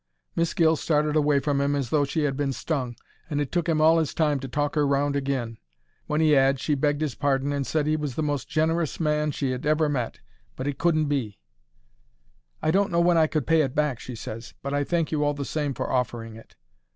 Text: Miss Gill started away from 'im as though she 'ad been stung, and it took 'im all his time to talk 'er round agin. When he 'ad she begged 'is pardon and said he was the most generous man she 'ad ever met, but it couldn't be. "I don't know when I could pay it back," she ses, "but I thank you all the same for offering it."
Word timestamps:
Miss 0.35 0.55
Gill 0.55 0.75
started 0.75 1.15
away 1.15 1.37
from 1.37 1.61
'im 1.61 1.75
as 1.75 1.91
though 1.91 2.05
she 2.05 2.25
'ad 2.25 2.35
been 2.35 2.53
stung, 2.53 2.95
and 3.29 3.39
it 3.39 3.51
took 3.51 3.69
'im 3.69 3.79
all 3.79 3.99
his 3.99 4.15
time 4.15 4.39
to 4.39 4.47
talk 4.47 4.75
'er 4.75 4.87
round 4.87 5.15
agin. 5.15 5.59
When 6.07 6.21
he 6.21 6.35
'ad 6.35 6.59
she 6.59 6.73
begged 6.73 7.03
'is 7.03 7.13
pardon 7.13 7.53
and 7.53 7.67
said 7.67 7.85
he 7.85 7.95
was 7.95 8.15
the 8.15 8.23
most 8.23 8.49
generous 8.49 8.99
man 8.99 9.29
she 9.29 9.53
'ad 9.53 9.67
ever 9.67 9.87
met, 9.89 10.19
but 10.55 10.65
it 10.65 10.79
couldn't 10.79 11.05
be. 11.05 11.37
"I 12.63 12.71
don't 12.71 12.91
know 12.91 12.99
when 12.99 13.19
I 13.19 13.27
could 13.27 13.45
pay 13.45 13.61
it 13.61 13.75
back," 13.75 13.99
she 13.99 14.15
ses, 14.15 14.55
"but 14.63 14.73
I 14.73 14.83
thank 14.83 15.11
you 15.11 15.23
all 15.23 15.35
the 15.35 15.45
same 15.45 15.75
for 15.75 15.91
offering 15.91 16.35
it." 16.35 16.55